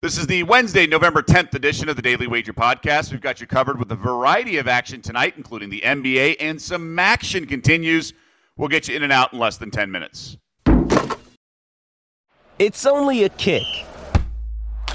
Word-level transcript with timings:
This 0.00 0.16
is 0.16 0.28
the 0.28 0.44
Wednesday, 0.44 0.86
November 0.86 1.22
10th 1.22 1.54
edition 1.54 1.88
of 1.88 1.96
the 1.96 2.02
Daily 2.02 2.28
Wager 2.28 2.52
Podcast. 2.52 3.10
We've 3.10 3.20
got 3.20 3.40
you 3.40 3.48
covered 3.48 3.80
with 3.80 3.90
a 3.90 3.96
variety 3.96 4.58
of 4.58 4.68
action 4.68 5.02
tonight, 5.02 5.34
including 5.36 5.70
the 5.70 5.80
NBA, 5.80 6.36
and 6.38 6.62
some 6.62 6.96
action 7.00 7.46
continues. 7.46 8.12
We'll 8.56 8.68
get 8.68 8.86
you 8.86 8.94
in 8.94 9.02
and 9.02 9.12
out 9.12 9.32
in 9.32 9.40
less 9.40 9.56
than 9.56 9.72
10 9.72 9.90
minutes. 9.90 10.36
It's 12.60 12.86
only 12.86 13.24
a 13.24 13.28
kick, 13.28 13.64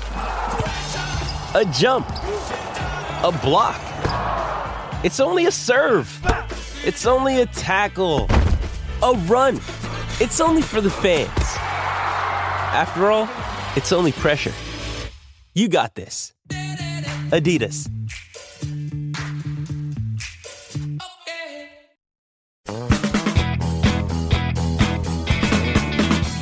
a 0.06 1.70
jump, 1.74 2.08
a 2.08 3.38
block. 3.44 3.82
It's 5.04 5.20
only 5.20 5.48
a 5.48 5.52
serve. 5.52 6.18
It's 6.86 7.06
only 7.06 7.42
a 7.42 7.46
tackle, 7.48 8.28
a 9.02 9.12
run. 9.26 9.58
It's 10.22 10.40
only 10.40 10.62
for 10.62 10.80
the 10.80 10.90
fans. 10.90 11.30
After 12.72 13.12
all, 13.12 13.28
it's 13.76 13.92
only 13.92 14.14
pressure. 14.14 14.54
You 15.56 15.68
got 15.68 15.94
this. 15.94 16.34
Adidas. 16.50 17.88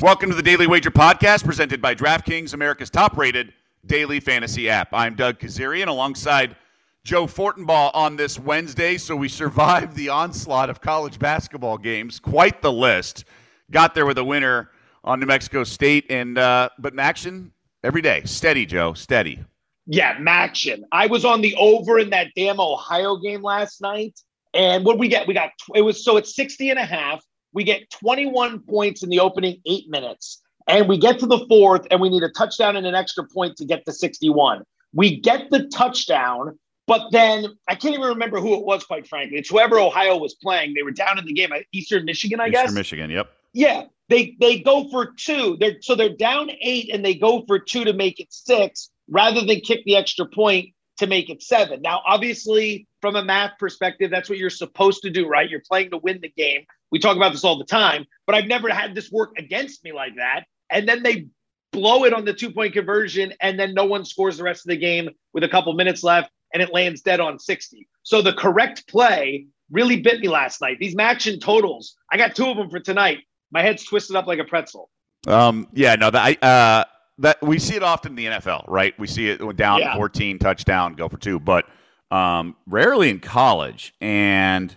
Welcome 0.02 0.30
to 0.30 0.36
the 0.36 0.42
Daily 0.42 0.66
Wager 0.66 0.92
Podcast, 0.92 1.44
presented 1.44 1.82
by 1.82 1.94
DraftKings, 1.94 2.54
America's 2.54 2.90
top 2.90 3.18
rated 3.18 3.54
daily 3.86 4.22
fantasy 4.22 4.70
app. 4.70 4.94
I'm 4.94 5.16
Doug 5.16 5.40
Kezirian 5.40 5.88
alongside 5.88 6.56
Joe 7.04 7.28
Fortenbaugh 7.28 7.92
on 7.94 8.16
this 8.16 8.40
Wednesday. 8.40 8.98
So 8.98 9.18
we 9.18 9.28
survived 9.28 9.98
the 9.98 10.08
onslaught 10.08 10.70
of 10.70 10.80
college 10.80 11.20
basketball 11.20 11.78
games. 11.78 12.18
Quite 12.18 12.62
the 12.62 12.72
list. 12.72 13.26
Got 13.72 13.94
there 13.94 14.06
with 14.06 14.18
a 14.18 14.24
winner 14.24 14.70
on 15.04 15.20
New 15.20 15.26
Mexico 15.26 15.66
State. 15.66 16.06
And 16.10 16.38
uh, 16.38 16.70
but 16.80 16.98
action 16.98 17.52
Every 17.84 18.02
day. 18.02 18.22
Steady, 18.26 18.66
Joe. 18.66 18.94
Steady. 18.94 19.44
Yeah, 19.88 20.18
MACtion. 20.18 20.84
I 20.92 21.08
was 21.08 21.26
on 21.26 21.42
the 21.42 21.56
over 21.56 21.98
in 21.98 22.12
that 22.12 22.28
damn 22.36 22.60
Ohio 22.60 23.18
game 23.18 23.42
last 23.42 23.82
night. 23.82 24.20
And 24.54 24.86
what 24.86 25.00
we 25.00 25.08
get? 25.08 25.28
We 25.28 25.34
got 25.34 25.52
it 25.74 25.82
was 25.82 26.04
so 26.04 26.18
it's 26.18 26.36
60 26.36 26.70
and 26.70 26.80
a 26.80 26.86
half. 26.86 27.24
We 27.54 27.64
get 27.64 27.90
21 27.90 28.60
points 28.62 29.04
in 29.04 29.10
the 29.10 29.20
opening 29.20 29.62
eight 29.66 29.90
minutes. 29.90 30.42
And 30.68 30.88
we 30.88 30.98
get 30.98 31.18
to 31.20 31.26
the 31.26 31.44
fourth, 31.50 31.88
and 31.90 32.00
we 32.00 32.10
need 32.10 32.22
a 32.22 32.30
touchdown 32.30 32.76
and 32.78 32.86
an 32.86 32.94
extra 32.94 33.28
point 33.28 33.58
to 33.58 33.66
get 33.66 33.84
to 33.86 33.92
61. 33.92 34.64
We 34.94 35.20
get 35.20 35.50
the 35.50 35.68
touchdown, 35.70 36.60
but 36.86 37.12
then 37.12 37.48
I 37.68 37.74
can't 37.74 37.96
even 37.96 38.08
remember 38.08 38.40
who 38.40 38.54
it 38.54 38.64
was, 38.64 38.84
quite 38.84 39.08
frankly. 39.08 39.40
It's 39.40 39.50
whoever 39.50 39.80
Ohio 39.80 40.18
was 40.18 40.36
playing. 40.36 40.76
They 40.76 40.84
were 40.84 40.92
down 40.92 41.18
in 41.18 41.26
the 41.26 41.34
game, 41.34 41.50
Eastern 41.72 42.06
Michigan, 42.06 42.40
I 42.40 42.50
guess. 42.50 42.66
Eastern 42.66 42.68
guess. 42.68 42.76
Michigan, 42.76 43.10
yep. 43.10 43.32
Yeah, 43.54 43.86
they 44.12 44.36
they 44.40 44.60
go 44.60 44.90
for 44.90 45.14
two. 45.18 45.58
They're 45.60 45.82
so 45.82 45.96
they're 45.96 46.16
down 46.16 46.52
eight 46.62 46.94
and 46.94 47.04
they 47.04 47.16
go 47.16 47.46
for 47.48 47.58
two 47.58 47.86
to 47.86 47.94
make 47.94 48.20
it 48.20 48.32
six 48.32 48.90
rather 49.10 49.42
than 49.42 49.62
kick 49.62 49.84
the 49.86 49.96
extra 49.96 50.26
point 50.26 50.70
to 50.98 51.08
make 51.08 51.30
it 51.30 51.42
seven. 51.42 51.82
Now, 51.82 52.02
obviously, 52.06 52.88
from 53.02 53.16
a 53.16 53.24
math 53.24 53.54
perspective, 53.58 54.12
that's 54.12 54.30
what 54.30 54.38
you're 54.38 54.50
supposed 54.50 55.02
to 55.04 55.10
do, 55.10 55.28
right? 55.28 55.50
You're 55.50 55.64
playing 55.68 55.92
to 55.92 55.98
win 55.98 56.20
the 56.22 56.30
game. 56.30 56.66
We 56.92 57.00
talk 57.00 57.16
about 57.16 57.32
this 57.32 57.46
all 57.46 57.58
the 57.58 57.66
time, 57.66 58.06
but 58.28 58.36
I've 58.36 58.48
never 58.48 58.70
had 58.70 58.94
this 58.94 59.12
work 59.12 59.32
against 59.38 59.84
me 59.84 59.94
like 59.94 60.16
that. 60.18 60.44
And 60.70 60.88
then 60.88 61.04
they 61.04 61.28
blow 61.72 62.04
it 62.04 62.14
on 62.14 62.26
the 62.26 62.34
two 62.34 62.52
point 62.52 62.74
conversion, 62.74 63.34
and 63.42 63.58
then 63.58 63.74
no 63.74 63.86
one 63.86 64.04
scores 64.04 64.38
the 64.38 64.44
rest 64.44 64.66
of 64.66 64.70
the 64.70 64.78
game 64.78 65.10
with 65.34 65.46
a 65.46 65.50
couple 65.50 65.74
minutes 65.74 66.04
left, 66.04 66.30
and 66.54 66.62
it 66.62 66.74
lands 66.74 67.02
dead 67.02 67.22
on 67.22 67.40
60. 67.40 67.88
So 68.04 68.22
the 68.22 68.34
correct 68.34 68.88
play 68.88 69.48
really 69.72 70.02
bit 70.02 70.20
me 70.20 70.28
last 70.28 70.60
night. 70.60 70.78
These 70.80 70.98
action 71.00 71.40
totals, 71.40 71.96
I 72.12 72.18
got 72.18 72.36
two 72.36 72.48
of 72.48 72.58
them 72.58 72.70
for 72.70 72.82
tonight 72.82 73.20
my 73.52 73.62
head's 73.62 73.84
twisted 73.84 74.16
up 74.16 74.28
like 74.28 74.40
a 74.40 74.44
pretzel. 74.44 74.90
Um, 75.28 75.68
yeah, 75.74 75.96
no, 75.96 76.10
that 76.10 76.44
uh, 76.44 76.86
that 77.20 77.42
we 77.42 77.60
see 77.60 77.76
it 77.76 77.84
often 77.84 78.12
in 78.12 78.16
the 78.16 78.26
NFL, 78.26 78.66
right? 78.68 78.98
We 79.00 79.08
see 79.08 79.30
it 79.30 79.56
down 79.56 79.80
yeah. 79.80 79.96
14 79.96 80.40
touchdown, 80.40 80.94
go 80.94 81.08
for 81.08 81.18
two, 81.18 81.40
but 81.40 81.66
um, 82.10 82.56
rarely 82.68 83.10
in 83.10 83.20
college. 83.20 83.94
And 84.02 84.76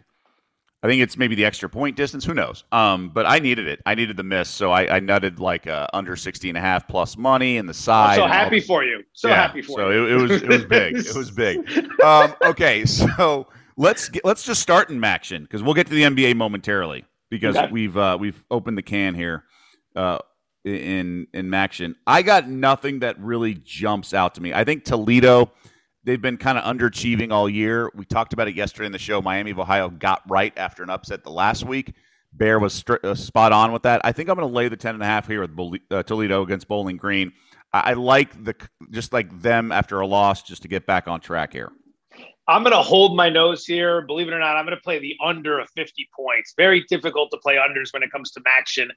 I 0.82 0.86
think 0.86 1.00
it's 1.00 1.16
maybe 1.16 1.34
the 1.34 1.46
extra 1.46 1.68
point 1.70 1.96
distance. 1.96 2.26
Who 2.26 2.34
knows? 2.34 2.64
Um, 2.70 3.08
but 3.08 3.24
I 3.24 3.38
needed 3.38 3.66
it. 3.66 3.80
I 3.86 3.94
needed 3.94 4.18
the 4.18 4.22
miss, 4.22 4.50
so 4.50 4.70
I, 4.70 4.96
I 4.96 5.00
nutted 5.00 5.38
like 5.38 5.66
uh, 5.66 5.86
under 5.94 6.14
60 6.14 6.50
and 6.50 6.58
a 6.58 6.60
half 6.60 6.86
plus 6.86 7.16
money 7.16 7.56
in 7.56 7.64
the 7.64 7.72
side. 7.72 8.18
I'm 8.18 8.28
so 8.28 8.32
happy 8.32 8.60
for 8.60 8.84
you. 8.84 9.02
So 9.14 9.28
yeah, 9.28 9.36
happy 9.36 9.62
for 9.62 9.78
so 9.78 9.90
you. 9.90 9.96
So 9.96 10.04
it, 10.04 10.12
it, 10.12 10.22
was 10.22 10.42
it 10.42 10.48
was 10.48 10.64
big. 10.66 10.96
it 10.96 11.16
was 11.16 11.30
big. 11.30 11.90
Um, 12.04 12.34
okay, 12.42 12.84
so 12.86 13.46
let's 13.78 14.10
get, 14.10 14.26
let's 14.26 14.44
just 14.44 14.60
start 14.60 14.90
in 14.90 15.02
action 15.02 15.44
because 15.44 15.62
we'll 15.62 15.72
get 15.72 15.86
to 15.86 15.94
the 15.94 16.02
NBA 16.02 16.36
momentarily 16.36 17.06
because 17.34 17.56
okay. 17.56 17.72
we've 17.72 17.96
uh, 17.96 18.16
we've 18.20 18.44
opened 18.48 18.78
the 18.78 18.82
can 18.82 19.16
here 19.16 19.42
uh, 19.96 20.18
in 20.64 21.26
in 21.34 21.48
MACtion. 21.48 21.96
I 22.06 22.22
got 22.22 22.48
nothing 22.48 23.00
that 23.00 23.18
really 23.18 23.54
jumps 23.54 24.14
out 24.14 24.36
to 24.36 24.40
me. 24.40 24.52
I 24.52 24.62
think 24.64 24.84
Toledo. 24.84 25.50
They've 26.04 26.20
been 26.20 26.36
kind 26.36 26.58
of 26.58 26.64
underachieving 26.64 27.32
all 27.32 27.48
year. 27.48 27.90
We 27.94 28.04
talked 28.04 28.34
about 28.34 28.46
it 28.46 28.54
yesterday 28.54 28.84
in 28.84 28.92
the 28.92 28.98
show. 28.98 29.22
Miami 29.22 29.52
of 29.52 29.58
Ohio 29.58 29.88
got 29.88 30.20
right 30.28 30.52
after 30.58 30.82
an 30.82 30.90
upset 30.90 31.24
the 31.24 31.30
last 31.30 31.64
week. 31.64 31.94
Bear 32.30 32.58
was 32.58 32.82
stri- 32.82 33.02
uh, 33.02 33.14
spot 33.14 33.52
on 33.52 33.72
with 33.72 33.84
that. 33.84 34.02
I 34.04 34.12
think 34.12 34.28
I'm 34.28 34.36
going 34.36 34.46
to 34.46 34.54
lay 34.54 34.68
the 34.68 34.76
ten 34.76 34.94
and 34.94 35.02
a 35.02 35.06
half 35.06 35.26
here 35.26 35.40
with 35.40 35.80
uh, 35.90 36.02
Toledo 36.02 36.42
against 36.42 36.68
Bowling 36.68 36.98
Green. 36.98 37.32
I-, 37.72 37.90
I 37.90 37.92
like 37.94 38.44
the 38.44 38.54
just 38.90 39.14
like 39.14 39.40
them 39.40 39.72
after 39.72 39.98
a 39.98 40.06
loss, 40.06 40.42
just 40.42 40.60
to 40.62 40.68
get 40.68 40.86
back 40.86 41.08
on 41.08 41.20
track 41.20 41.54
here. 41.54 41.72
I'm 42.46 42.62
going 42.62 42.72
to 42.72 42.82
hold 42.82 43.16
my 43.16 43.30
nose 43.30 43.64
here. 43.64 44.02
Believe 44.02 44.28
it 44.28 44.34
or 44.34 44.38
not, 44.38 44.56
I'm 44.56 44.66
going 44.66 44.76
to 44.76 44.82
play 44.82 44.98
the 44.98 45.16
under 45.24 45.58
of 45.58 45.68
50 45.70 46.08
points. 46.14 46.52
Very 46.56 46.84
difficult 46.88 47.30
to 47.30 47.38
play 47.38 47.56
unders 47.56 47.92
when 47.92 48.02
it 48.02 48.12
comes 48.12 48.32
to 48.32 48.42
action. 48.46 48.90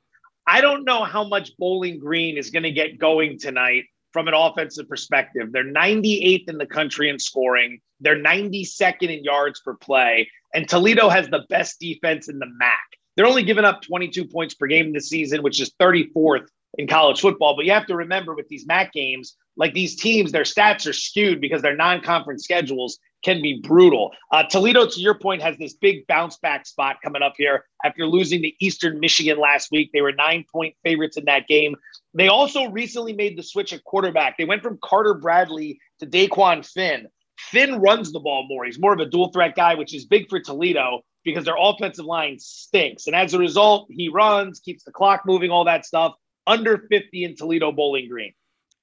I 0.46 0.60
don't 0.60 0.84
know 0.84 1.06
how 1.06 1.24
much 1.26 1.52
Bowling 1.58 2.00
Green 2.00 2.38
is 2.38 2.50
going 2.50 2.64
to 2.64 2.72
get 2.72 2.98
going 2.98 3.40
tonight 3.40 3.86
from 4.12 4.28
an 4.28 4.34
offensive 4.34 4.90
perspective. 4.90 5.52
They're 5.52 5.64
98th 5.64 6.50
in 6.50 6.58
the 6.58 6.66
country 6.66 7.10
in 7.10 7.20
scoring, 7.20 7.80
they're 8.00 8.22
92nd 8.22 9.18
in 9.18 9.24
yards 9.24 9.62
per 9.62 9.76
play, 9.76 10.30
and 10.54 10.68
Toledo 10.68 11.10
has 11.10 11.28
the 11.30 11.46
best 11.50 11.80
defense 11.80 12.30
in 12.30 12.40
the 12.40 12.48
MAC. 12.58 12.80
They're 13.16 13.26
only 13.26 13.44
giving 13.44 13.66
up 13.66 13.82
22 13.82 14.26
points 14.26 14.54
per 14.54 14.68
game 14.68 14.94
this 14.94 15.10
season, 15.10 15.42
which 15.42 15.60
is 15.62 15.72
34th 15.80 16.48
in 16.78 16.88
college 16.88 17.20
football. 17.20 17.56
But 17.56 17.66
you 17.66 17.72
have 17.72 17.88
to 17.88 17.96
remember 17.96 18.36
with 18.36 18.48
these 18.48 18.66
MAC 18.68 18.94
games, 18.94 19.36
like 19.56 19.74
these 19.74 19.96
teams, 19.96 20.32
their 20.32 20.44
stats 20.44 20.88
are 20.88 20.94
skewed 20.94 21.42
because 21.42 21.62
their 21.62 21.76
non 21.76 22.02
conference 22.02 22.44
schedules 22.44 23.00
can 23.24 23.42
be 23.42 23.60
brutal. 23.62 24.12
Uh, 24.32 24.44
Toledo, 24.44 24.88
to 24.88 25.00
your 25.00 25.16
point, 25.16 25.42
has 25.42 25.58
this 25.58 25.74
big 25.74 26.06
bounce 26.08 26.38
back 26.38 26.66
spot 26.66 26.98
coming 27.04 27.22
up 27.22 27.34
here 27.38 27.66
after 27.84 28.06
losing 28.06 28.42
to 28.42 28.52
Eastern 28.64 29.00
Michigan 29.00 29.40
last 29.40 29.70
week. 29.72 29.92
They 29.94 30.02
were 30.02 30.12
nine 30.12 30.46
point 30.52 30.76
favorites 30.84 31.18
in 31.18 31.26
that 31.26 31.48
game. 31.48 31.76
They 32.14 32.28
also 32.28 32.70
recently 32.70 33.14
made 33.14 33.38
the 33.38 33.44
switch 33.44 33.74
at 33.74 33.84
quarterback. 33.84 34.38
They 34.38 34.46
went 34.46 34.64
from 34.64 34.80
Carter 34.84 35.14
Bradley 35.14 35.80
to 36.00 36.06
Dequan 36.06 36.66
Finn. 36.66 37.08
Finn 37.38 37.80
runs 37.80 38.12
the 38.12 38.20
ball 38.20 38.48
more. 38.48 38.66
He's 38.66 38.80
more 38.80 38.94
of 38.94 39.00
a 39.00 39.06
dual 39.06 39.32
threat 39.32 39.56
guy, 39.56 39.76
which 39.76 39.94
is 39.94 40.06
big 40.06 40.30
for 40.30 40.40
Toledo 40.40 41.02
because 41.24 41.46
their 41.46 41.58
offensive 41.60 42.06
line 42.06 42.40
stinks. 42.40 43.06
And 43.06 43.16
as 43.16 43.34
a 43.34 43.38
result, 43.38 43.88
he 43.90 44.10
runs, 44.10 44.60
keeps 44.60 44.84
the 44.84 44.92
clock 44.92 45.24
moving, 45.26 45.52
all 45.52 45.66
that 45.66 45.86
stuff. 45.86 46.14
Under 46.48 46.88
50 46.90 47.24
in 47.24 47.36
Toledo 47.36 47.72
Bowling 47.72 48.08
Green 48.10 48.34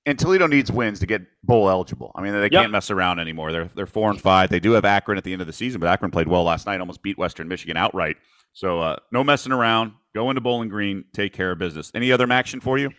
and 0.07 0.19
Toledo 0.19 0.47
needs 0.47 0.71
wins 0.71 1.01
to 1.01 1.07
get 1.07 1.23
bowl 1.43 1.69
eligible. 1.69 2.13
I 2.15 2.23
mean, 2.23 2.39
they 2.39 2.51
can't 2.51 2.71
mess 2.71 2.91
around 2.91 3.19
anymore. 3.19 3.53
They're 3.53 3.71
they're 3.75 3.87
four 3.87 4.11
and 4.11 4.21
five. 4.21 4.51
They 4.51 4.61
do 4.61 4.73
have 4.73 4.85
Akron 4.85 5.19
at 5.19 5.25
the 5.25 5.33
end 5.33 5.41
of 5.41 5.47
the 5.47 5.53
season, 5.53 5.81
but 5.81 5.89
Akron 5.89 6.11
played 6.11 6.29
well 6.29 6.45
last 6.45 6.67
night, 6.67 6.81
almost 6.81 7.03
beat 7.03 7.19
Western 7.19 7.49
Michigan 7.49 7.77
outright. 7.77 8.17
So 8.53 8.81
uh, 8.81 8.97
no 9.11 9.25
messing 9.25 9.53
around. 9.53 9.93
Go 10.15 10.31
into 10.31 10.41
Bowling 10.41 10.69
Green, 10.69 11.05
take 11.13 11.33
care 11.33 11.51
of 11.51 11.59
business. 11.59 11.91
Any 11.95 12.13
other 12.13 12.31
action 12.31 12.61
for 12.61 12.79
you? 12.79 12.91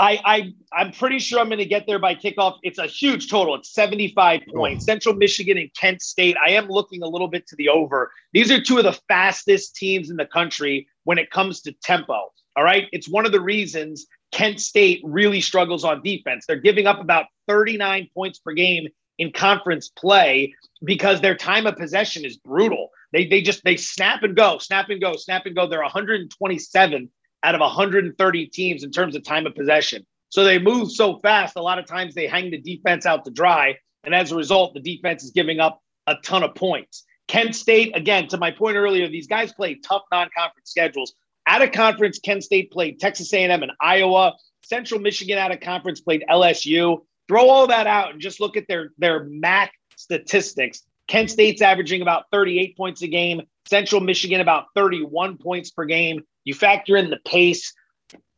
I, 0.00 0.20
I 0.24 0.54
I'm 0.72 0.90
pretty 0.90 1.20
sure 1.20 1.38
I'm 1.38 1.46
going 1.46 1.58
to 1.58 1.64
get 1.64 1.86
there 1.86 2.00
by 2.00 2.14
kickoff. 2.16 2.58
It's 2.62 2.78
a 2.78 2.86
huge 2.86 3.30
total. 3.30 3.54
It's 3.54 3.72
75 3.72 4.40
points. 4.52 4.84
Oh. 4.84 4.86
Central 4.86 5.14
Michigan 5.14 5.56
and 5.56 5.70
Kent 5.74 6.02
State. 6.02 6.36
I 6.44 6.50
am 6.50 6.68
looking 6.68 7.02
a 7.02 7.06
little 7.06 7.28
bit 7.28 7.46
to 7.48 7.56
the 7.56 7.68
over. 7.68 8.10
These 8.32 8.50
are 8.50 8.60
two 8.60 8.78
of 8.78 8.84
the 8.84 8.98
fastest 9.08 9.76
teams 9.76 10.10
in 10.10 10.16
the 10.16 10.26
country 10.26 10.88
when 11.04 11.18
it 11.18 11.30
comes 11.30 11.60
to 11.62 11.72
tempo. 11.82 12.32
All 12.56 12.64
right. 12.64 12.86
It's 12.92 13.08
one 13.08 13.26
of 13.26 13.32
the 13.32 13.40
reasons 13.40 14.06
Kent 14.32 14.60
State 14.60 15.00
really 15.04 15.40
struggles 15.40 15.84
on 15.84 16.02
defense. 16.02 16.44
They're 16.46 16.56
giving 16.56 16.86
up 16.86 17.00
about 17.00 17.26
39 17.48 18.08
points 18.14 18.38
per 18.38 18.52
game 18.52 18.88
in 19.18 19.32
conference 19.32 19.88
play 19.88 20.54
because 20.84 21.20
their 21.20 21.36
time 21.36 21.66
of 21.66 21.76
possession 21.76 22.24
is 22.24 22.36
brutal. 22.36 22.90
They, 23.12 23.26
they 23.26 23.42
just 23.42 23.62
they 23.64 23.76
snap 23.76 24.22
and 24.22 24.34
go, 24.34 24.58
snap 24.58 24.90
and 24.90 25.00
go, 25.00 25.14
snap 25.16 25.46
and 25.46 25.54
go. 25.54 25.68
They're 25.68 25.82
127 25.82 27.10
out 27.44 27.54
of 27.54 27.60
130 27.60 28.46
teams 28.46 28.82
in 28.82 28.90
terms 28.90 29.14
of 29.14 29.22
time 29.22 29.46
of 29.46 29.54
possession. 29.54 30.04
So 30.30 30.42
they 30.42 30.58
move 30.58 30.90
so 30.90 31.18
fast. 31.20 31.54
A 31.56 31.62
lot 31.62 31.78
of 31.78 31.86
times 31.86 32.14
they 32.14 32.26
hang 32.26 32.50
the 32.50 32.60
defense 32.60 33.06
out 33.06 33.24
to 33.24 33.30
dry, 33.30 33.76
and 34.02 34.14
as 34.14 34.32
a 34.32 34.36
result, 34.36 34.74
the 34.74 34.80
defense 34.80 35.22
is 35.22 35.30
giving 35.30 35.60
up 35.60 35.80
a 36.08 36.16
ton 36.24 36.42
of 36.42 36.54
points. 36.56 37.04
Kent 37.28 37.54
State, 37.54 37.96
again, 37.96 38.26
to 38.28 38.36
my 38.36 38.50
point 38.50 38.76
earlier, 38.76 39.08
these 39.08 39.26
guys 39.26 39.52
play 39.52 39.76
tough 39.76 40.02
non-conference 40.10 40.68
schedules. 40.68 41.14
Out 41.46 41.62
of 41.62 41.72
conference, 41.72 42.18
Kent 42.18 42.44
State 42.44 42.70
played 42.70 42.98
Texas 42.98 43.32
A&M 43.32 43.62
and 43.62 43.72
Iowa. 43.80 44.34
Central 44.62 45.00
Michigan 45.00 45.38
out 45.38 45.52
of 45.52 45.60
conference 45.60 46.00
played 46.00 46.24
LSU. 46.30 47.04
Throw 47.28 47.48
all 47.48 47.66
that 47.66 47.86
out 47.86 48.12
and 48.12 48.20
just 48.20 48.40
look 48.40 48.56
at 48.56 48.66
their 48.68 48.90
their 48.98 49.24
MAC 49.24 49.72
statistics. 49.96 50.82
Kent 51.06 51.30
State's 51.30 51.62
averaging 51.62 52.02
about 52.02 52.24
38 52.32 52.76
points 52.76 53.02
a 53.02 53.08
game. 53.08 53.42
Central 53.66 54.00
Michigan 54.00 54.40
about 54.40 54.66
31 54.74 55.38
points 55.38 55.70
per 55.70 55.84
game. 55.84 56.22
You 56.44 56.54
factor 56.54 56.96
in 56.96 57.10
the 57.10 57.18
pace. 57.26 57.72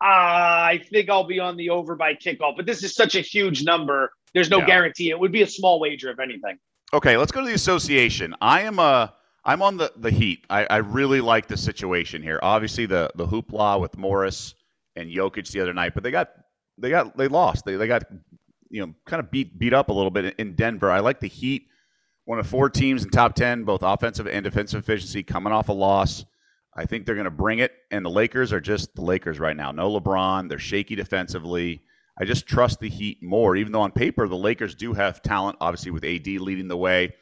Ah, 0.00 0.64
I 0.64 0.78
think 0.78 1.10
I'll 1.10 1.26
be 1.26 1.40
on 1.40 1.56
the 1.56 1.70
over 1.70 1.96
by 1.96 2.14
kickoff, 2.14 2.56
but 2.56 2.66
this 2.66 2.82
is 2.82 2.94
such 2.94 3.14
a 3.14 3.20
huge 3.20 3.64
number. 3.64 4.12
There's 4.34 4.50
no 4.50 4.58
yeah. 4.58 4.66
guarantee. 4.66 5.10
It 5.10 5.18
would 5.18 5.32
be 5.32 5.42
a 5.42 5.46
small 5.46 5.80
wager, 5.80 6.10
if 6.10 6.20
anything. 6.20 6.58
Okay, 6.92 7.16
let's 7.16 7.32
go 7.32 7.40
to 7.40 7.46
the 7.46 7.54
association. 7.54 8.34
I 8.40 8.62
am 8.62 8.78
a. 8.78 9.14
I'm 9.46 9.62
on 9.62 9.76
the, 9.76 9.92
the 9.96 10.10
Heat. 10.10 10.44
I, 10.50 10.66
I 10.66 10.76
really 10.78 11.20
like 11.20 11.46
the 11.46 11.56
situation 11.56 12.20
here. 12.20 12.40
Obviously, 12.42 12.84
the 12.84 13.10
the 13.14 13.26
hoopla 13.26 13.80
with 13.80 13.96
Morris 13.96 14.54
and 14.96 15.08
Jokic 15.08 15.50
the 15.52 15.60
other 15.60 15.72
night, 15.72 15.94
but 15.94 16.02
they 16.02 16.10
got 16.10 16.30
they 16.76 16.90
got 16.90 17.16
they 17.16 17.28
lost. 17.28 17.64
They 17.64 17.76
they 17.76 17.86
got 17.86 18.02
you 18.68 18.84
know 18.84 18.94
kind 19.06 19.20
of 19.20 19.30
beat 19.30 19.56
beat 19.56 19.72
up 19.72 19.88
a 19.88 19.92
little 19.92 20.10
bit 20.10 20.34
in 20.38 20.56
Denver. 20.56 20.90
I 20.90 20.98
like 20.98 21.20
the 21.20 21.28
Heat, 21.28 21.68
one 22.24 22.40
of 22.40 22.46
four 22.48 22.68
teams 22.68 23.04
in 23.04 23.10
top 23.10 23.36
ten, 23.36 23.62
both 23.62 23.84
offensive 23.84 24.26
and 24.26 24.42
defensive 24.42 24.82
efficiency, 24.82 25.22
coming 25.22 25.52
off 25.52 25.68
a 25.68 25.72
loss. 25.72 26.24
I 26.74 26.84
think 26.84 27.06
they're 27.06 27.14
going 27.14 27.24
to 27.24 27.30
bring 27.30 27.60
it, 27.60 27.72
and 27.90 28.04
the 28.04 28.10
Lakers 28.10 28.52
are 28.52 28.60
just 28.60 28.94
the 28.96 29.02
Lakers 29.02 29.38
right 29.38 29.56
now. 29.56 29.70
No 29.70 29.88
LeBron, 29.98 30.48
they're 30.48 30.58
shaky 30.58 30.96
defensively. 30.96 31.82
I 32.18 32.24
just 32.24 32.46
trust 32.46 32.80
the 32.80 32.88
Heat 32.90 33.22
more, 33.22 33.56
even 33.56 33.72
though 33.72 33.82
on 33.82 33.92
paper 33.92 34.26
the 34.26 34.36
Lakers 34.36 34.74
do 34.74 34.92
have 34.92 35.22
talent, 35.22 35.56
obviously 35.60 35.92
with 35.92 36.04
AD 36.04 36.26
leading 36.26 36.68
the 36.68 36.76
way, 36.76 37.14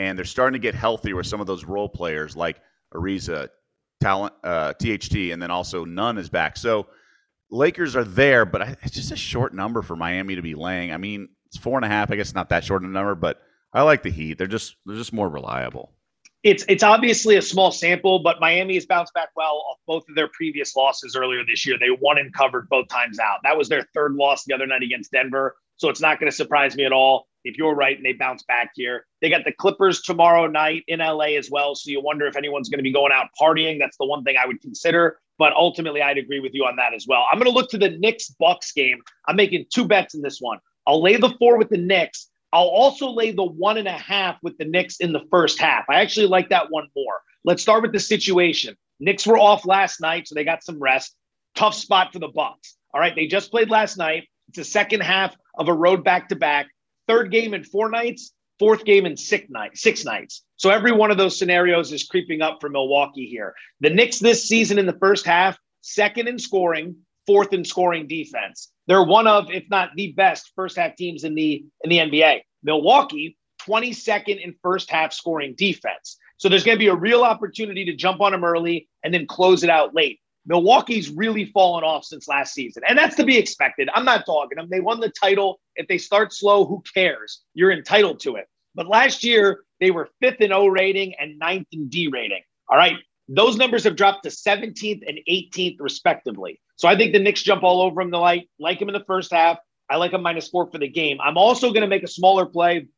and 0.00 0.16
they're 0.16 0.24
starting 0.24 0.58
to 0.58 0.58
get 0.58 0.74
healthy 0.74 1.12
with 1.12 1.26
some 1.26 1.42
of 1.42 1.46
those 1.46 1.66
role 1.66 1.88
players 1.88 2.34
like 2.34 2.58
Ariza, 2.94 3.50
talent, 4.00 4.32
uh, 4.42 4.72
THT, 4.72 5.14
and 5.30 5.42
then 5.42 5.50
also 5.50 5.84
Nunn 5.84 6.16
is 6.16 6.30
back. 6.30 6.56
So 6.56 6.86
Lakers 7.50 7.94
are 7.96 8.04
there, 8.04 8.46
but 8.46 8.78
it's 8.82 8.94
just 8.94 9.12
a 9.12 9.16
short 9.16 9.52
number 9.52 9.82
for 9.82 9.96
Miami 9.96 10.36
to 10.36 10.42
be 10.42 10.54
laying. 10.54 10.90
I 10.90 10.96
mean, 10.96 11.28
it's 11.48 11.58
four 11.58 11.76
and 11.76 11.84
a 11.84 11.88
half. 11.88 12.10
I 12.10 12.16
guess 12.16 12.34
not 12.34 12.48
that 12.48 12.64
short 12.64 12.82
of 12.82 12.88
a 12.88 12.92
number, 12.92 13.14
but 13.14 13.42
I 13.74 13.82
like 13.82 14.02
the 14.02 14.10
Heat. 14.10 14.38
They're 14.38 14.46
just 14.46 14.76
they're 14.86 14.96
just 14.96 15.12
more 15.12 15.28
reliable. 15.28 15.92
It's 16.44 16.64
it's 16.66 16.82
obviously 16.82 17.36
a 17.36 17.42
small 17.42 17.70
sample, 17.70 18.20
but 18.20 18.40
Miami 18.40 18.76
has 18.76 18.86
bounced 18.86 19.12
back 19.12 19.28
well 19.36 19.62
off 19.70 19.76
both 19.86 20.08
of 20.08 20.14
their 20.14 20.28
previous 20.28 20.74
losses 20.74 21.14
earlier 21.14 21.44
this 21.46 21.66
year. 21.66 21.76
They 21.78 21.90
won 22.00 22.16
and 22.16 22.32
covered 22.32 22.70
both 22.70 22.88
times 22.88 23.18
out. 23.18 23.40
That 23.44 23.58
was 23.58 23.68
their 23.68 23.86
third 23.92 24.14
loss 24.14 24.44
the 24.44 24.54
other 24.54 24.66
night 24.66 24.82
against 24.82 25.12
Denver. 25.12 25.56
So 25.76 25.90
it's 25.90 26.00
not 26.00 26.18
going 26.18 26.30
to 26.30 26.34
surprise 26.36 26.74
me 26.74 26.86
at 26.86 26.92
all 26.92 27.26
if 27.44 27.56
you're 27.56 27.74
right 27.74 27.96
and 27.96 28.04
they 28.04 28.12
bounce 28.12 28.42
back 28.42 28.70
here. 28.74 29.06
They 29.20 29.30
got 29.30 29.44
the 29.44 29.52
Clippers 29.52 30.02
tomorrow 30.02 30.46
night 30.46 30.84
in 30.88 31.00
LA 31.00 31.36
as 31.36 31.50
well. 31.50 31.74
So 31.74 31.90
you 31.90 32.00
wonder 32.00 32.26
if 32.26 32.36
anyone's 32.36 32.68
going 32.68 32.78
to 32.78 32.84
be 32.84 32.92
going 32.92 33.12
out 33.12 33.28
partying. 33.40 33.78
That's 33.78 33.96
the 33.96 34.06
one 34.06 34.24
thing 34.24 34.36
I 34.42 34.46
would 34.46 34.60
consider. 34.60 35.18
But 35.38 35.52
ultimately, 35.54 36.02
I'd 36.02 36.18
agree 36.18 36.40
with 36.40 36.52
you 36.54 36.64
on 36.64 36.76
that 36.76 36.92
as 36.94 37.06
well. 37.08 37.24
I'm 37.30 37.38
going 37.38 37.50
to 37.50 37.54
look 37.54 37.70
to 37.70 37.78
the 37.78 37.90
Knicks 37.90 38.28
Bucks 38.38 38.72
game. 38.72 38.98
I'm 39.26 39.36
making 39.36 39.66
two 39.72 39.86
bets 39.86 40.14
in 40.14 40.22
this 40.22 40.38
one. 40.40 40.58
I'll 40.86 41.02
lay 41.02 41.16
the 41.16 41.34
four 41.38 41.56
with 41.56 41.70
the 41.70 41.78
Knicks. 41.78 42.28
I'll 42.52 42.68
also 42.68 43.10
lay 43.10 43.30
the 43.30 43.44
one 43.44 43.78
and 43.78 43.88
a 43.88 43.92
half 43.92 44.36
with 44.42 44.58
the 44.58 44.64
Knicks 44.64 44.96
in 44.98 45.12
the 45.12 45.22
first 45.30 45.60
half. 45.60 45.84
I 45.88 46.00
actually 46.00 46.26
like 46.26 46.48
that 46.50 46.70
one 46.70 46.88
more. 46.96 47.20
Let's 47.44 47.62
start 47.62 47.82
with 47.82 47.92
the 47.92 48.00
situation. 48.00 48.76
Knicks 48.98 49.26
were 49.26 49.38
off 49.38 49.64
last 49.64 50.00
night, 50.00 50.28
so 50.28 50.34
they 50.34 50.44
got 50.44 50.62
some 50.62 50.78
rest. 50.78 51.14
Tough 51.54 51.74
spot 51.74 52.12
for 52.12 52.18
the 52.18 52.28
Bucks. 52.28 52.76
All 52.92 53.00
right, 53.00 53.14
they 53.14 53.26
just 53.26 53.50
played 53.50 53.70
last 53.70 53.96
night. 53.96 54.28
It's 54.48 54.58
a 54.58 54.64
second 54.64 55.00
half 55.00 55.36
of 55.56 55.68
a 55.68 55.72
road 55.72 56.04
back 56.04 56.28
to 56.28 56.36
back. 56.36 56.66
Third 57.10 57.32
game 57.32 57.54
in 57.54 57.64
four 57.64 57.90
nights, 57.90 58.32
fourth 58.60 58.84
game 58.84 59.04
in 59.04 59.16
six 59.16 59.50
nights. 59.50 59.82
Six 59.82 60.04
nights. 60.04 60.44
So 60.54 60.70
every 60.70 60.92
one 60.92 61.10
of 61.10 61.18
those 61.18 61.36
scenarios 61.36 61.92
is 61.92 62.04
creeping 62.04 62.40
up 62.40 62.58
for 62.60 62.68
Milwaukee 62.68 63.26
here. 63.26 63.52
The 63.80 63.90
Knicks 63.90 64.20
this 64.20 64.46
season 64.46 64.78
in 64.78 64.86
the 64.86 64.96
first 65.00 65.26
half, 65.26 65.58
second 65.80 66.28
in 66.28 66.38
scoring, 66.38 66.94
fourth 67.26 67.52
in 67.52 67.64
scoring 67.64 68.06
defense. 68.06 68.70
They're 68.86 69.02
one 69.02 69.26
of, 69.26 69.50
if 69.50 69.64
not 69.70 69.90
the 69.96 70.12
best, 70.12 70.52
first 70.54 70.76
half 70.76 70.94
teams 70.94 71.24
in 71.24 71.34
the 71.34 71.64
in 71.82 71.90
the 71.90 71.98
NBA. 71.98 72.42
Milwaukee, 72.62 73.36
22nd 73.66 74.40
in 74.40 74.54
first 74.62 74.88
half 74.88 75.12
scoring 75.12 75.56
defense. 75.58 76.16
So 76.36 76.48
there's 76.48 76.62
going 76.62 76.76
to 76.76 76.78
be 76.78 76.86
a 76.86 76.94
real 76.94 77.24
opportunity 77.24 77.86
to 77.86 77.96
jump 77.96 78.20
on 78.20 78.30
them 78.30 78.44
early 78.44 78.88
and 79.02 79.12
then 79.12 79.26
close 79.26 79.64
it 79.64 79.70
out 79.70 79.96
late. 79.96 80.20
Milwaukee's 80.50 81.10
really 81.10 81.44
fallen 81.44 81.84
off 81.84 82.04
since 82.04 82.26
last 82.26 82.54
season, 82.54 82.82
and 82.88 82.98
that's 82.98 83.14
to 83.14 83.24
be 83.24 83.38
expected. 83.38 83.88
I'm 83.94 84.04
not 84.04 84.26
dogging 84.26 84.56
them. 84.56 84.68
They 84.68 84.80
won 84.80 84.98
the 84.98 85.08
title. 85.08 85.60
If 85.76 85.86
they 85.86 85.96
start 85.96 86.32
slow, 86.34 86.64
who 86.64 86.82
cares? 86.92 87.42
You're 87.54 87.70
entitled 87.70 88.18
to 88.20 88.34
it. 88.34 88.48
But 88.74 88.88
last 88.88 89.22
year, 89.22 89.60
they 89.78 89.92
were 89.92 90.08
fifth 90.20 90.40
in 90.40 90.52
O 90.52 90.66
rating 90.66 91.14
and 91.20 91.38
ninth 91.38 91.68
in 91.70 91.88
D 91.88 92.08
rating. 92.08 92.42
All 92.68 92.76
right. 92.76 92.96
Those 93.28 93.56
numbers 93.56 93.84
have 93.84 93.94
dropped 93.94 94.24
to 94.24 94.28
17th 94.28 95.02
and 95.06 95.20
18th, 95.30 95.76
respectively. 95.78 96.60
So 96.74 96.88
I 96.88 96.96
think 96.96 97.12
the 97.12 97.20
Knicks 97.20 97.44
jump 97.44 97.62
all 97.62 97.80
over 97.80 98.02
them. 98.02 98.10
They 98.10 98.18
like, 98.18 98.48
like 98.58 98.82
him 98.82 98.88
in 98.88 98.94
the 98.94 99.04
first 99.04 99.32
half. 99.32 99.58
I 99.88 99.96
like 99.96 100.14
a 100.14 100.18
minus 100.18 100.48
four 100.48 100.68
for 100.68 100.78
the 100.78 100.88
game. 100.88 101.18
I'm 101.20 101.36
also 101.36 101.68
going 101.68 101.82
to 101.82 101.86
make 101.86 102.02
a 102.02 102.08
smaller 102.08 102.44
play 102.44 102.88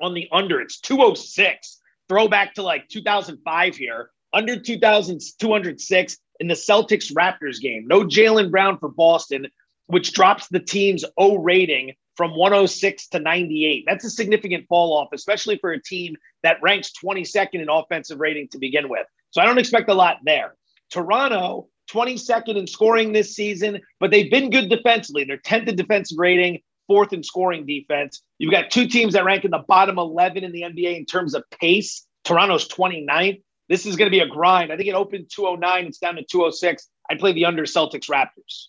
on 0.00 0.14
the 0.14 0.26
under. 0.32 0.58
It's 0.62 0.80
206. 0.80 1.82
Throwback 2.08 2.54
to 2.54 2.62
like 2.62 2.88
2005 2.88 3.76
here. 3.76 4.08
Under 4.32 4.58
2,206 4.58 6.18
in 6.40 6.48
the 6.48 6.54
Celtics 6.54 7.12
Raptors 7.12 7.60
game. 7.60 7.86
No 7.86 8.02
Jaylen 8.02 8.50
Brown 8.50 8.78
for 8.78 8.88
Boston, 8.88 9.46
which 9.86 10.12
drops 10.12 10.48
the 10.48 10.60
team's 10.60 11.04
O 11.18 11.38
rating 11.38 11.94
from 12.16 12.36
106 12.36 13.08
to 13.08 13.18
98. 13.18 13.84
That's 13.86 14.04
a 14.04 14.10
significant 14.10 14.66
fall 14.68 14.96
off, 14.96 15.08
especially 15.12 15.58
for 15.58 15.72
a 15.72 15.82
team 15.82 16.16
that 16.42 16.62
ranks 16.62 16.92
22nd 17.02 17.54
in 17.54 17.68
offensive 17.68 18.20
rating 18.20 18.48
to 18.48 18.58
begin 18.58 18.88
with. 18.88 19.06
So 19.30 19.40
I 19.40 19.46
don't 19.46 19.58
expect 19.58 19.88
a 19.88 19.94
lot 19.94 20.18
there. 20.24 20.54
Toronto, 20.90 21.68
22nd 21.90 22.56
in 22.56 22.66
scoring 22.66 23.12
this 23.12 23.34
season, 23.34 23.80
but 24.00 24.10
they've 24.10 24.30
been 24.30 24.50
good 24.50 24.68
defensively. 24.68 25.24
They're 25.24 25.38
10th 25.38 25.68
in 25.68 25.76
defensive 25.76 26.18
rating, 26.18 26.60
fourth 26.86 27.12
in 27.12 27.22
scoring 27.22 27.66
defense. 27.66 28.22
You've 28.38 28.52
got 28.52 28.70
two 28.70 28.86
teams 28.86 29.14
that 29.14 29.24
rank 29.24 29.44
in 29.44 29.50
the 29.50 29.64
bottom 29.66 29.98
11 29.98 30.44
in 30.44 30.52
the 30.52 30.62
NBA 30.62 30.96
in 30.96 31.04
terms 31.04 31.34
of 31.34 31.42
pace. 31.60 32.06
Toronto's 32.24 32.68
29th. 32.68 33.42
This 33.68 33.86
is 33.86 33.96
going 33.96 34.06
to 34.06 34.10
be 34.10 34.20
a 34.20 34.28
grind. 34.28 34.72
I 34.72 34.76
think 34.76 34.88
it 34.88 34.94
opened 34.94 35.30
209. 35.30 35.86
It's 35.86 35.98
down 35.98 36.16
to 36.16 36.22
206. 36.22 36.88
I'd 37.10 37.18
play 37.18 37.32
the 37.32 37.44
under 37.44 37.64
Celtics 37.64 38.10
Raptors. 38.10 38.66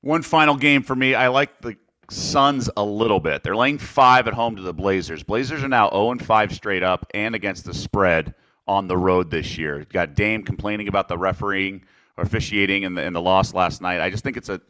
One 0.00 0.22
final 0.22 0.56
game 0.56 0.82
for 0.82 0.94
me. 0.94 1.14
I 1.14 1.28
like 1.28 1.60
the 1.60 1.76
Suns 2.08 2.70
a 2.76 2.84
little 2.84 3.18
bit. 3.18 3.42
They're 3.42 3.56
laying 3.56 3.78
five 3.78 4.28
at 4.28 4.34
home 4.34 4.54
to 4.56 4.62
the 4.62 4.72
Blazers. 4.72 5.24
Blazers 5.24 5.64
are 5.64 5.68
now 5.68 5.90
0 5.90 6.12
and 6.12 6.24
5 6.24 6.54
straight 6.54 6.84
up 6.84 7.04
and 7.14 7.34
against 7.34 7.64
the 7.64 7.74
spread 7.74 8.34
on 8.68 8.86
the 8.86 8.96
road 8.96 9.30
this 9.30 9.58
year. 9.58 9.84
Got 9.92 10.14
Dame 10.14 10.44
complaining 10.44 10.86
about 10.86 11.08
the 11.08 11.18
refereeing 11.18 11.82
or 12.16 12.22
officiating 12.22 12.84
and 12.84 12.96
the, 12.96 13.02
and 13.02 13.14
the 13.14 13.20
loss 13.20 13.54
last 13.54 13.82
night. 13.82 14.00
I 14.00 14.10
just 14.10 14.22
think 14.22 14.36
it's 14.36 14.48
a 14.48 14.60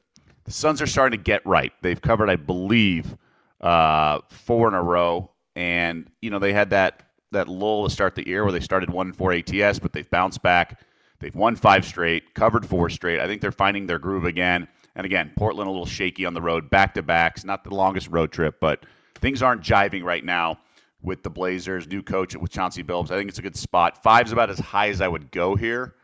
the 0.44 0.52
Suns 0.52 0.80
are 0.80 0.86
starting 0.86 1.18
to 1.18 1.22
get 1.22 1.44
right. 1.44 1.72
They've 1.82 2.00
covered, 2.00 2.30
I 2.30 2.36
believe, 2.36 3.16
uh, 3.60 4.20
four 4.30 4.68
in 4.68 4.74
a 4.74 4.82
row, 4.82 5.32
and 5.56 6.08
you 6.22 6.30
know 6.30 6.38
they 6.38 6.52
had 6.52 6.70
that 6.70 7.02
that 7.32 7.48
lull 7.48 7.84
to 7.84 7.90
start 7.90 8.14
the 8.14 8.26
year 8.26 8.44
where 8.44 8.52
they 8.52 8.60
started 8.60 8.90
one 8.90 9.12
four 9.12 9.32
ATS, 9.32 9.78
but 9.78 9.92
they've 9.92 10.10
bounced 10.10 10.42
back. 10.42 10.80
They've 11.18 11.34
won 11.34 11.56
five 11.56 11.84
straight, 11.84 12.34
covered 12.34 12.66
four 12.66 12.90
straight. 12.90 13.20
I 13.20 13.26
think 13.26 13.40
they're 13.40 13.52
finding 13.52 13.86
their 13.86 13.98
groove 13.98 14.24
again. 14.24 14.68
And 14.94 15.04
again, 15.04 15.32
Portland 15.36 15.68
a 15.68 15.70
little 15.70 15.86
shaky 15.86 16.24
on 16.24 16.34
the 16.34 16.42
road, 16.42 16.70
back 16.70 16.94
to 16.94 17.02
backs, 17.02 17.44
not 17.44 17.64
the 17.64 17.74
longest 17.74 18.08
road 18.08 18.32
trip, 18.32 18.56
but 18.60 18.84
things 19.16 19.42
aren't 19.42 19.62
jiving 19.62 20.02
right 20.02 20.24
now 20.24 20.58
with 21.02 21.22
the 21.22 21.30
Blazers, 21.30 21.86
new 21.86 22.02
coach 22.02 22.34
with 22.34 22.50
Chauncey 22.50 22.82
Billups. 22.82 23.10
I 23.10 23.16
think 23.16 23.28
it's 23.28 23.38
a 23.38 23.42
good 23.42 23.56
spot. 23.56 24.02
Five's 24.02 24.32
about 24.32 24.50
as 24.50 24.58
high 24.58 24.88
as 24.88 25.00
I 25.00 25.08
would 25.08 25.30
go 25.30 25.54
here, 25.54 25.94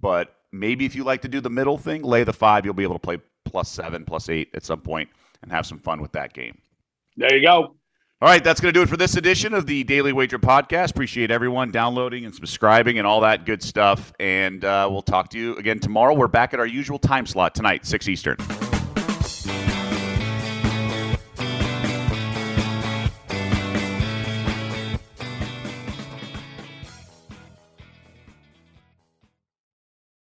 but 0.00 0.36
maybe 0.52 0.84
if 0.84 0.94
you 0.94 1.04
like 1.04 1.22
to 1.22 1.28
do 1.28 1.40
the 1.40 1.50
middle 1.50 1.78
thing, 1.78 2.02
lay 2.02 2.24
the 2.24 2.32
five, 2.32 2.64
you'll 2.64 2.74
be 2.74 2.82
able 2.82 2.96
to 2.96 3.00
play 3.00 3.18
plus 3.44 3.68
seven, 3.68 4.04
plus 4.04 4.28
eight 4.28 4.50
at 4.54 4.64
some 4.64 4.80
point 4.80 5.08
and 5.42 5.50
have 5.50 5.66
some 5.66 5.78
fun 5.78 6.00
with 6.00 6.12
that 6.12 6.32
game. 6.32 6.58
There 7.16 7.34
you 7.34 7.42
go. 7.44 7.76
All 8.22 8.28
right, 8.28 8.44
that's 8.44 8.60
going 8.60 8.74
to 8.74 8.78
do 8.78 8.82
it 8.82 8.88
for 8.90 8.98
this 8.98 9.16
edition 9.16 9.54
of 9.54 9.64
the 9.64 9.82
Daily 9.82 10.12
Wager 10.12 10.38
Podcast. 10.38 10.90
Appreciate 10.90 11.30
everyone 11.30 11.70
downloading 11.70 12.26
and 12.26 12.34
subscribing 12.34 12.98
and 12.98 13.06
all 13.06 13.22
that 13.22 13.46
good 13.46 13.62
stuff. 13.62 14.12
And 14.20 14.62
uh, 14.62 14.88
we'll 14.90 15.00
talk 15.00 15.30
to 15.30 15.38
you 15.38 15.56
again 15.56 15.78
tomorrow. 15.78 16.12
We're 16.12 16.28
back 16.28 16.52
at 16.52 16.60
our 16.60 16.66
usual 16.66 16.98
time 16.98 17.24
slot 17.24 17.54
tonight, 17.54 17.86
6 17.86 18.08
Eastern. 18.08 18.36